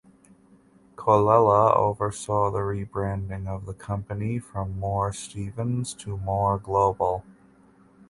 Colella 0.95 1.75
oversaw 1.77 2.49
the 2.49 2.57
rebranding 2.61 3.47
of 3.47 3.67
the 3.67 3.73
company 3.75 4.39
from 4.39 4.79
Moore 4.79 5.13
Stephens 5.13 5.93
to 5.93 6.17
Moore 6.17 6.57
Global. 6.57 7.23